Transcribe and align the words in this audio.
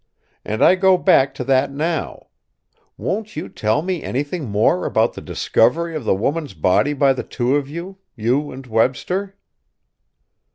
And 0.43 0.63
I 0.63 0.73
go 0.73 0.97
back 0.97 1.31
to 1.35 1.43
that 1.43 1.71
now: 1.71 2.25
won't 2.97 3.35
you 3.35 3.47
tell 3.47 3.83
me 3.83 4.01
anything 4.01 4.49
more 4.49 4.83
about 4.83 5.13
the 5.13 5.21
discovery 5.21 5.95
of 5.95 6.05
the 6.05 6.15
woman's 6.15 6.55
body 6.55 6.93
by 6.93 7.13
the 7.13 7.21
two 7.21 7.55
of 7.55 7.69
you 7.69 7.99
you 8.15 8.49
and 8.49 8.65
Webster?" 8.65 9.35